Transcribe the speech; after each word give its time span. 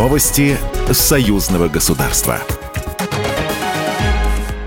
Новости 0.00 0.56
союзного 0.90 1.68
государства. 1.68 2.40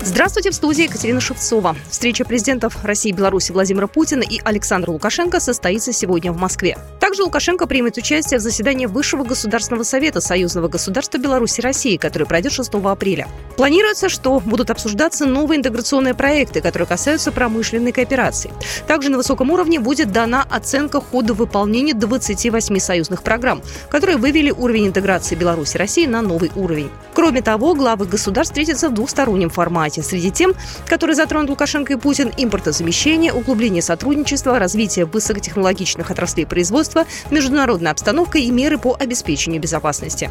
Здравствуйте, 0.00 0.52
в 0.52 0.54
студии 0.54 0.84
Екатерина 0.84 1.20
Шевцова. 1.20 1.74
Встреча 1.90 2.24
президентов 2.24 2.84
России 2.84 3.08
и 3.08 3.12
Беларуси 3.12 3.50
Владимира 3.50 3.88
Путина 3.88 4.22
и 4.22 4.40
Александра 4.44 4.92
Лукашенко 4.92 5.40
состоится 5.40 5.92
сегодня 5.92 6.30
в 6.30 6.36
Москве. 6.36 6.78
Также 7.16 7.24
Лукашенко 7.24 7.66
примет 7.66 7.96
участие 7.96 8.38
в 8.38 8.42
заседании 8.42 8.84
Высшего 8.84 9.24
государственного 9.24 9.84
совета 9.84 10.20
Союзного 10.20 10.68
государства 10.68 11.16
Беларуси 11.16 11.60
и 11.60 11.62
России, 11.62 11.96
который 11.96 12.28
пройдет 12.28 12.52
6 12.52 12.74
апреля. 12.74 13.26
Планируется, 13.56 14.10
что 14.10 14.38
будут 14.38 14.68
обсуждаться 14.68 15.24
новые 15.24 15.56
интеграционные 15.56 16.12
проекты, 16.12 16.60
которые 16.60 16.86
касаются 16.86 17.32
промышленной 17.32 17.92
кооперации. 17.92 18.52
Также 18.86 19.08
на 19.08 19.16
высоком 19.16 19.50
уровне 19.50 19.80
будет 19.80 20.12
дана 20.12 20.44
оценка 20.50 21.00
хода 21.00 21.32
выполнения 21.32 21.94
28 21.94 22.78
союзных 22.80 23.22
программ, 23.22 23.62
которые 23.88 24.18
вывели 24.18 24.50
уровень 24.50 24.88
интеграции 24.88 25.36
Беларуси 25.36 25.76
и 25.76 25.78
России 25.78 26.04
на 26.04 26.20
новый 26.20 26.52
уровень. 26.54 26.90
Кроме 27.14 27.40
того, 27.40 27.74
главы 27.74 28.04
государств 28.04 28.52
встретятся 28.52 28.90
в 28.90 28.94
двухстороннем 28.94 29.48
формате. 29.48 30.02
Среди 30.02 30.30
тем, 30.30 30.52
которые 30.86 31.16
затронут 31.16 31.48
Лукашенко 31.48 31.94
и 31.94 31.96
Путин, 31.96 32.30
импортозамещение, 32.36 33.32
углубление 33.32 33.80
сотрудничества, 33.80 34.58
развитие 34.58 35.06
высокотехнологичных 35.06 36.10
отраслей 36.10 36.44
производства, 36.44 37.05
международная 37.30 37.92
обстановка 37.92 38.38
и 38.38 38.50
меры 38.50 38.78
по 38.78 38.96
обеспечению 38.98 39.60
безопасности. 39.60 40.30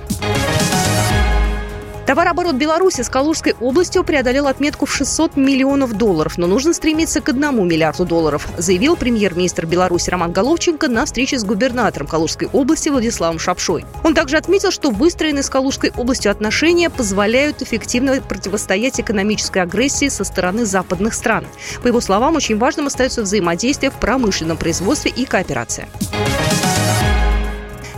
Товарооборот 2.06 2.54
Беларуси 2.54 3.02
с 3.02 3.10
Калужской 3.10 3.56
областью 3.60 4.04
преодолел 4.04 4.46
отметку 4.46 4.86
в 4.86 4.94
600 4.94 5.38
миллионов 5.38 5.94
долларов, 5.94 6.38
но 6.38 6.46
нужно 6.46 6.72
стремиться 6.74 7.20
к 7.20 7.30
1 7.30 7.68
миллиарду 7.68 8.06
долларов, 8.06 8.48
заявил 8.58 8.96
премьер-министр 8.96 9.66
Беларуси 9.66 10.12
Роман 10.12 10.32
Головченко 10.32 10.88
на 10.88 11.06
встрече 11.06 11.40
с 11.40 11.44
губернатором 11.44 12.06
Калужской 12.06 12.48
области 12.54 12.90
Владиславом 12.90 13.40
Шапшой. 13.40 13.86
Он 14.04 14.14
также 14.14 14.38
отметил, 14.38 14.70
что 14.70 14.92
выстроенные 14.92 15.42
с 15.42 15.50
Калужской 15.50 15.92
областью 15.98 16.32
отношения 16.32 16.92
позволяют 16.92 17.64
эффективно 17.64 18.22
противостоять 18.22 19.00
экономической 19.00 19.64
агрессии 19.64 20.10
со 20.10 20.24
стороны 20.24 20.66
западных 20.66 21.16
стран. 21.16 21.48
По 21.82 21.88
его 21.88 22.02
словам, 22.02 22.36
очень 22.36 22.60
важным 22.60 22.86
остается 22.86 23.24
взаимодействие 23.24 23.90
в 23.90 23.96
промышленном 23.96 24.58
производстве 24.58 25.10
и 25.10 25.26
кооперация. 25.26 25.88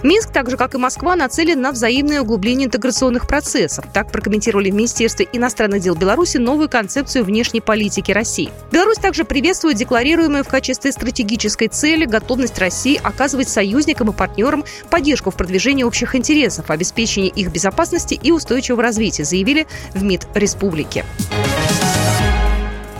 Минск, 0.03 0.31
так 0.31 0.50
же 0.50 0.58
как 0.58 0.76
и 0.76 0.78
Москва, 0.78 1.16
нацелен 1.16 1.59
на 1.59 1.72
взаимное 1.72 2.22
углубление 2.22 2.67
интеграционных 2.67 3.28
процессов. 3.28 3.86
Так 3.94 4.12
прокомментировали 4.12 4.70
в 4.70 4.73
Министерстве 4.76 5.28
иностранных 5.34 5.81
дел 5.81 5.95
Беларуси 5.95 6.38
новую 6.38 6.70
концепцию 6.70 7.26
внешней 7.26 7.62
политики 7.62 8.12
России. 8.12 8.52
Беларусь 8.72 8.98
также 8.98 9.23
приветствует 9.23 9.78
декларируемую 9.78 10.44
в 10.44 10.48
качестве 10.48 10.92
стратегической 10.92 11.68
цели 11.68 12.06
готовность 12.06 12.59
России 12.59 13.00
оказывать 13.03 13.50
союзникам 13.50 14.12
и 14.12 14.14
партнерам 14.14 14.64
поддержку 14.90 15.31
в 15.31 15.36
продвижении 15.36 15.84
общих 15.84 16.16
интересов, 16.16 16.70
обеспечении 16.70 17.30
их 17.30 17.52
безопасности 17.52 18.20
и 18.22 18.31
устойчивого 18.31 18.84
развития, 18.84 19.23
заявили 19.23 19.68
в 19.94 20.03
МИД 20.03 20.28
республики. 20.36 21.06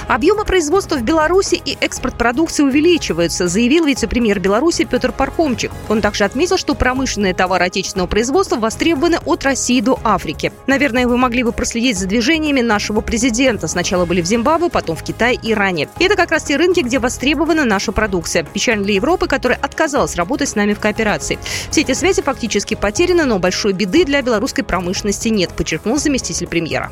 Объемы 0.08 0.46
производства 0.46 0.96
в 0.96 1.04
Беларуси 1.04 1.62
и 1.64 1.78
экспорт 1.82 2.18
продукции 2.18 2.64
увеличиваются, 2.64 3.50
заявил 3.50 3.86
вице-премьер 3.86 4.40
Беларуси 4.40 4.86
Петр 4.86 5.12
Пархомчик. 5.12 5.72
Он 5.90 6.00
также 6.00 6.24
отметил, 6.24 6.58
что 6.58 6.76
промышленные 6.76 7.34
товары 7.34 7.66
отечественного 7.66 8.08
производства 8.08 8.56
востребованы 8.56 9.20
от 9.26 9.44
России 9.44 9.82
до 9.82 10.00
Африки. 10.06 10.54
Наверное, 10.66 11.08
вы 11.08 11.18
могли 11.18 11.44
бы 11.44 11.52
проследить 11.52 11.98
за 11.98 12.08
движениями 12.08 12.62
нашего 12.62 13.02
президента. 13.02 13.68
Сначала 13.68 14.06
были 14.06 14.22
в 14.22 14.26
Зимбабве, 14.26 14.70
потом 14.70 14.96
в 14.96 15.04
Китае 15.04 15.38
и 15.42 15.52
Иране. 15.52 15.90
Это 16.00 16.16
как 16.16 16.32
раз 16.32 16.44
те 16.44 16.56
рынки, 16.56 16.80
где 16.80 17.00
востребована 17.00 17.66
наша 17.66 17.92
продукция. 17.92 18.44
Печально 18.44 18.86
для 18.86 18.96
Европы, 18.96 19.28
которая 19.28 19.60
отказалась 19.62 20.16
работать 20.16 20.48
с 20.48 20.56
нами 20.56 20.74
в 20.74 20.80
кооперации. 20.80 21.38
Все 21.70 21.82
эти 21.82 21.92
связи 21.92 22.22
фактически 22.22 22.76
потеряны, 22.76 23.26
но 23.26 23.40
большой 23.40 23.74
беды 23.74 24.06
для 24.06 24.22
белорусской 24.22 24.64
промышленности 24.64 25.28
нет, 25.28 25.52
подчеркнул 25.52 25.98
заместитель 25.98 26.48
премьера. 26.48 26.92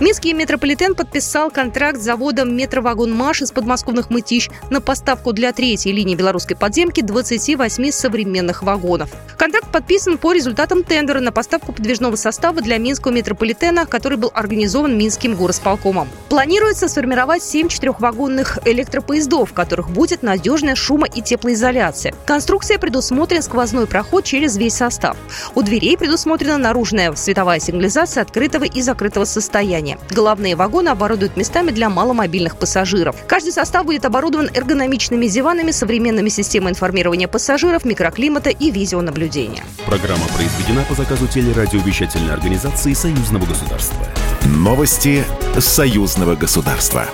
Минский 0.00 0.32
метрополитен 0.32 0.94
подписал 0.94 1.50
контракт 1.50 1.98
с 1.98 2.04
заводом 2.04 2.56
«Метровагон-Маш» 2.56 3.42
из 3.42 3.50
подмосковных 3.50 4.10
мытищ 4.10 4.48
на 4.70 4.80
поставку 4.80 5.32
для 5.32 5.52
третьей 5.52 5.92
линии 5.92 6.14
белорусской 6.14 6.56
подземки 6.56 7.00
28 7.00 7.90
современных 7.90 8.62
вагонов. 8.62 9.10
Контракт 9.36 9.72
подписан 9.72 10.16
по 10.16 10.32
результатам 10.32 10.84
тендера 10.84 11.18
на 11.18 11.32
поставку 11.32 11.72
подвижного 11.72 12.14
состава 12.14 12.60
для 12.60 12.78
Минского 12.78 13.10
метрополитена, 13.10 13.86
который 13.86 14.18
был 14.18 14.30
организован 14.34 14.96
Минским 14.96 15.34
горосполкомом. 15.34 16.08
Планируется 16.28 16.86
сформировать 16.88 17.42
7 17.42 17.66
четырехвагонных 17.66 18.60
электропоездов, 18.66 19.50
в 19.50 19.52
которых 19.52 19.90
будет 19.90 20.22
надежная 20.22 20.76
шумо- 20.76 21.10
и 21.12 21.22
теплоизоляция. 21.22 22.14
Конструкция 22.24 22.78
предусмотрен 22.78 23.42
сквозной 23.42 23.88
проход 23.88 24.22
через 24.22 24.56
весь 24.56 24.74
состав. 24.74 25.16
У 25.56 25.62
дверей 25.62 25.96
предусмотрена 25.96 26.56
наружная 26.56 27.12
световая 27.16 27.58
сигнализация 27.58 28.22
открытого 28.22 28.62
и 28.62 28.80
закрытого 28.80 29.24
состояния 29.24 29.87
движения. 29.88 29.98
Головные 30.10 30.56
вагоны 30.56 30.88
оборудуют 30.88 31.36
местами 31.36 31.70
для 31.70 31.88
маломобильных 31.88 32.56
пассажиров. 32.56 33.16
Каждый 33.26 33.52
состав 33.52 33.86
будет 33.86 34.04
оборудован 34.04 34.50
эргономичными 34.52 35.26
диванами, 35.26 35.70
современными 35.70 36.28
системой 36.28 36.72
информирования 36.72 37.28
пассажиров, 37.28 37.84
микроклимата 37.84 38.50
и 38.50 38.70
видеонаблюдения. 38.70 39.64
Программа 39.86 40.26
произведена 40.36 40.84
по 40.88 40.94
заказу 40.94 41.26
телерадиовещательной 41.26 42.32
организации 42.32 42.92
Союзного 42.92 43.46
государства. 43.46 44.06
Новости 44.44 45.24
Союзного 45.58 46.34
государства. 46.34 47.06